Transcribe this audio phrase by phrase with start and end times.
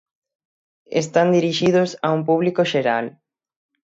[1.01, 3.05] Están dirixidos a un público xeral.